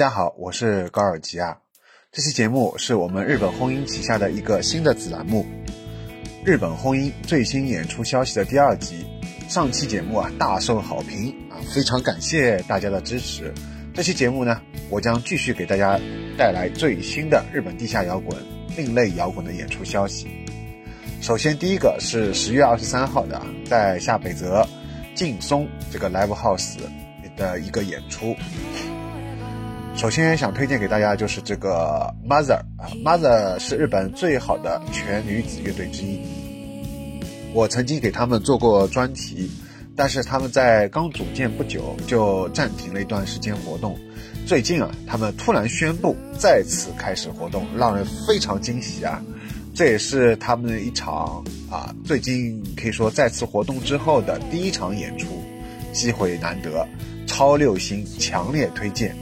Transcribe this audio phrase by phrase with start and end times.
[0.00, 1.58] 大家好，我是高尔基亚。
[2.10, 5.44] 这期节目是我们日本轰音旗下的一个新的子栏目——
[6.42, 9.04] 日本轰音最新演出消息的第二集。
[9.46, 13.52] 上期节目啊大受好评啊，非常感谢大家的支持。
[13.92, 16.00] 这期节目呢，我将继续给大家
[16.38, 18.34] 带来最新的日本地下摇滚、
[18.78, 20.28] 另类摇滚的演出消息。
[21.20, 24.66] 首先，第一个是十月二十三号的，在下北泽
[25.14, 26.78] 劲松这个 live house
[27.36, 28.34] 的一个演出。
[30.00, 36.22] 首先想推荐给大家就是这个 Mother 啊，Mother 是日本最好的全女子乐队之一。
[37.52, 39.50] 我曾经给他们做过专题，
[39.94, 43.94] 但是他们在刚组建不久就暂停了一段时间活动。
[44.46, 49.22] 最近啊，他们突然宣布再次开始活动，让人非常惊喜啊！
[49.74, 55.26] 这也是他们的一场啊，最近可以说再次活动之后的第一场演出，
[55.92, 56.88] 机会难得，
[57.26, 59.14] 超六星，强烈推荐。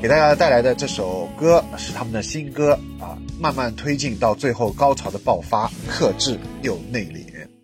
[0.00, 7.57] 给大家带来的这首歌是他们的新歌啊，慢慢推进到最后高潮的爆发，克制又内敛。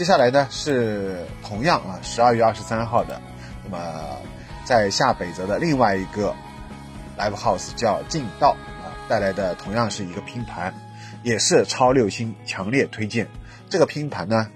[0.00, 3.20] 接下来呢是同样啊，十二月二十三号的，
[3.62, 4.16] 那么
[4.64, 6.34] 在下北泽的另外一个
[7.18, 10.72] live house 叫劲道啊带来的同样是一个拼盘，
[11.22, 13.28] 也是超六星，强烈推荐。
[13.68, 14.48] 这个拼盘呢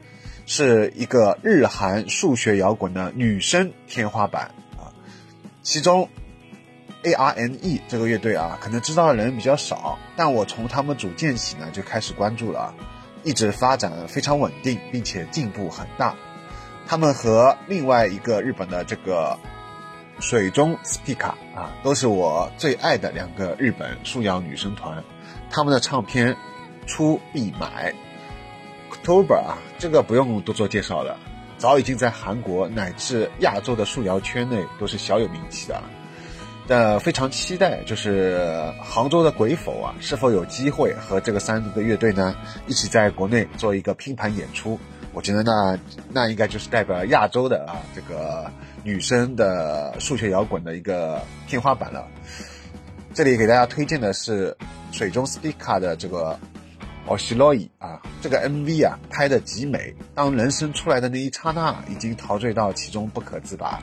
[0.47, 4.45] 是一个日韩数学摇滚的女生天花板
[4.79, 4.89] 啊，
[5.63, 6.09] 其中
[7.03, 12.75] A R N E 这个乐队啊，可能知道的人比较少，但我从他们组建起呢就开始关注了。
[13.25, 16.15] 一直发展非常稳定，并且进步很大。
[16.87, 19.39] 他们和另外一个日本的这个
[20.21, 25.03] 水中 Spica 啊，都是我最爱的两个日本素摇女生团。
[25.51, 26.37] 他们的唱片
[26.87, 27.95] 出必买。
[28.93, 31.19] October 啊，这个不用多做介绍了，
[31.59, 35.83] 早已经在韩国乃至亚洲的素摇圈内都是小有名气的。
[36.67, 42.35] 呃，非常期待，就是杭州的鬼否啊，是否有机会和这个三个乐队呢
[42.67, 44.79] 一起在国内做一个拼盘演出？
[45.13, 45.79] 我觉得那
[46.11, 48.51] 那应该就是代表亚洲的啊这个
[48.83, 52.09] 女生的数学摇滚的一个天花板了。
[53.13, 54.57] 这里给大家推荐的是
[54.91, 56.37] 水中 Speaker 的这个
[57.07, 63.81] o s h i l o i 啊，这个 MV 啊拍的极美，当人声出来的那一刹那，已经陶醉到其中不可自拔。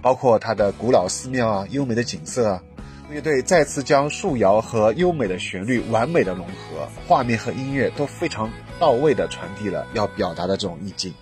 [0.00, 2.62] 包括它的古老寺庙啊，优美的景色啊，
[3.10, 11.12] 乐队再次将树摇和优美的旋律完美的融合，画面和音乐都非常到位的传递了要表达的这种意境。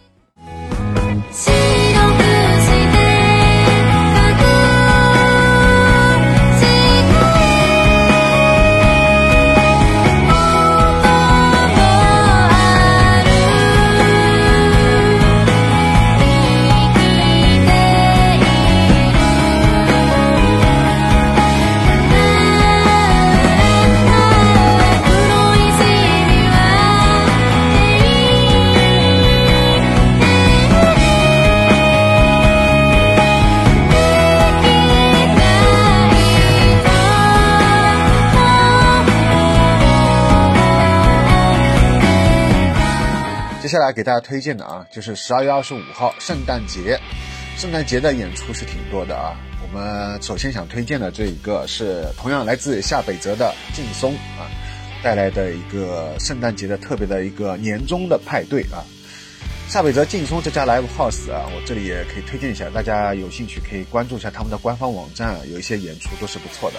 [43.67, 46.97] 接下来给大家推荐的啊，就是十二月二十五号圣诞节，
[47.59, 49.35] 圣诞节的演出是挺多的啊。
[49.61, 54.47] 我们首先想推荐的这一个是同样来自下北泽的劲松啊
[55.03, 58.87] 带来的一个圣诞节的特别的一个年终的派对啊。
[59.69, 66.79] 下北泽劲松这家 live house 啊，我这里也可以推荐一下，大家有兴趣可以关注一下他们的官方网站，有一些演出都是不错的。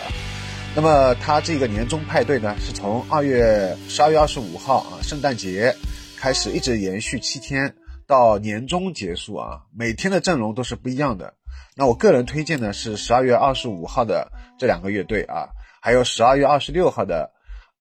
[0.74, 5.76] 那么他这个年终派对呢，是从二月十二月二十五号啊，圣诞节。
[6.20, 7.76] 开始一直延续七天
[8.08, 11.36] 到年终结束啊，每天的阵容都是不一样的。
[11.76, 15.50] 那我个人推荐的是十二月二十五号的这两个乐队啊，
[15.80, 17.32] 还有十二月二十六号的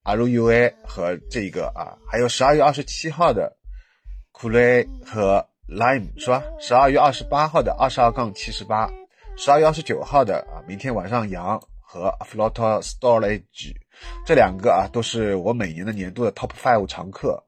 [0.05, 3.56] RUA 和这个啊，还有十二月二十七号的
[4.35, 6.43] k u l e 和 Lime 是吧？
[6.61, 8.91] 十二月二十八号的二十二杠七十八，
[9.37, 13.75] 十二月二十九号的啊，明天晚上阳和 Float Storage
[14.27, 17.46] 这两个啊，都是我每年的年度的 Top Five 常客。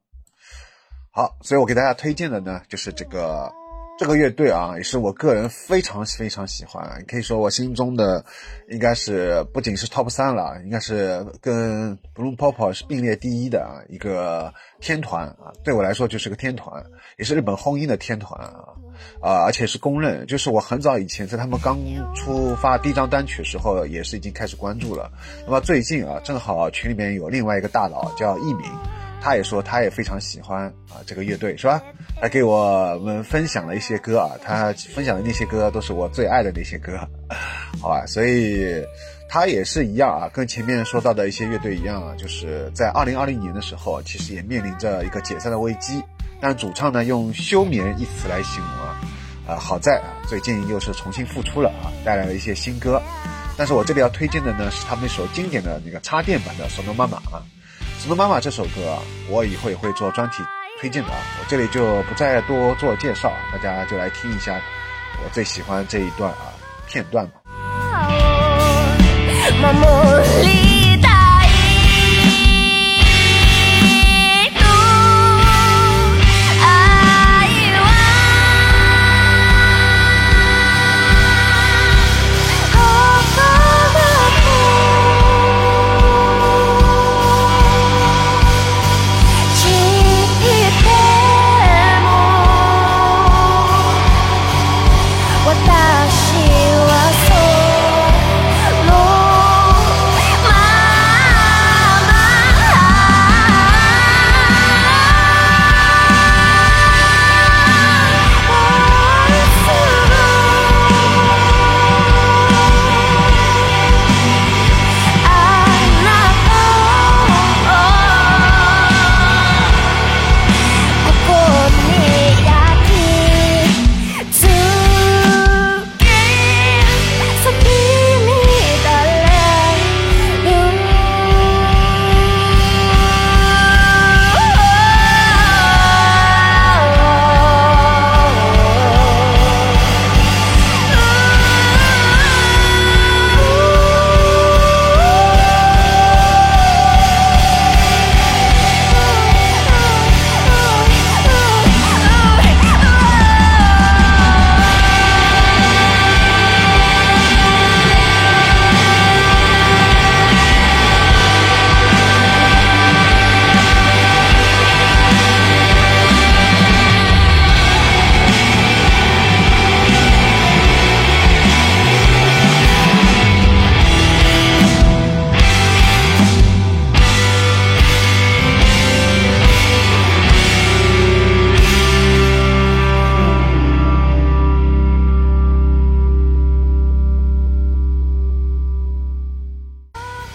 [1.10, 3.52] 好，所以我给大家推荐的呢，就是这个
[3.98, 8.24] 这个乐队啊，也是我个人非常非常喜欢，可以说我心中的
[8.68, 16.84] 应该是不仅是 top 三了，应该是跟 Blue Pop 是并列第一的啊一个天团啊，对我来说就是个天团，
[17.16, 18.62] 也是日本轰音的天团啊
[19.20, 21.76] 啊，而且是公认，就是我很早以前在他们刚
[22.14, 25.10] 出发第一张单曲的时候，也是已经开始关注了。
[25.44, 28.70] 那么最近啊，正好群里面有另外一个大佬叫艺名。
[29.20, 31.82] 他也说，他也非常喜欢啊这个乐队，是吧？
[32.20, 36.98] 他给我们分享了一些歌啊，他分享的那些歌都是我最爱的那些歌，
[37.80, 38.04] 好吧？
[38.06, 38.82] 所以
[39.28, 46.02] 他也是一样啊，跟前面说到的一些乐队一样啊，就是在二零二零年的时候，其实也面临着一个解散的危机。
[46.40, 49.00] 但主唱呢，用休眠一词来形容啊，
[49.48, 53.02] 啊，好在啊，最近又是重新复出了啊，带来了一些新歌。
[53.56, 57.42] 但是我这里要推荐的呢，是他们一首经典的那个插电版的《手动妈妈》啊。
[57.98, 60.44] 《石头妈妈》这首歌啊，我以后也会做专题
[60.80, 64.54] 推荐的啊，我这里就不再多做介绍，大家就来听一下
[65.24, 66.54] 我最喜欢这一段啊
[66.86, 67.40] 片段吧。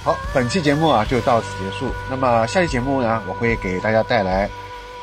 [0.04, 1.90] 好本期节目啊就到此结束。
[2.10, 4.50] 那么下期节目呢，我会给大家带来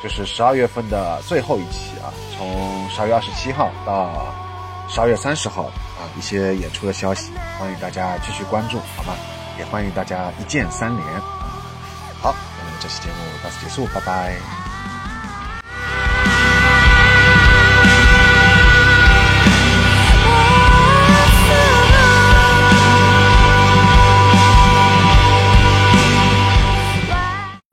[0.03, 4.33] 就是十二月份的最后一期啊，从十二月二十七号到
[4.87, 9.15] 十二月三十号啊一些演出的消息，欢迎大家继续关注，好吗？
[9.57, 11.05] 也欢迎大家一键三连。
[12.21, 14.60] 好，那么这期节目到此结束，拜拜。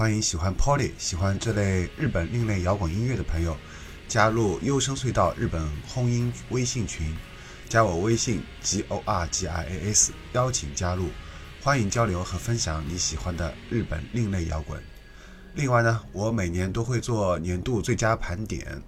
[0.09, 3.55] 欢迎喜欢 Polly、喜欢这类日本另类摇滚音乐的朋友
[4.09, 7.15] 加入优声隧道日本轰音微信群，
[7.69, 11.11] 加我微信 g o r g i a s，邀请加入，
[11.63, 14.83] 欢迎交流和分享你喜欢的日本另类摇滚。
[15.53, 18.83] 另外呢，我每年都会做年度最佳盘点，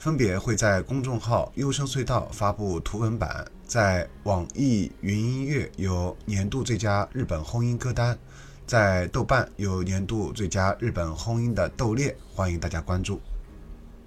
[0.00, 8.18] 分别会在公众号优声隧道发布图文版，在网易云音乐有年度最佳日本轰音歌单。
[8.66, 13.20] 在豆瓣有年度最佳日本轰音的豆列，欢迎大家关注。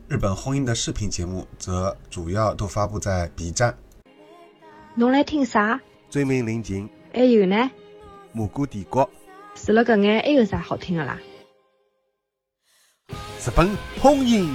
[0.09, 3.73] 日本轰音的视频节目则主要都发布在 B 站。
[4.95, 5.79] 侬来听啥？
[6.09, 6.89] 追名临近。
[7.13, 7.71] 还有呢？
[8.33, 9.09] 蘑菇帝国。
[9.55, 11.17] 除了搿眼，还有啥好听的啦？
[13.07, 13.69] 日本
[14.01, 14.49] 轰音。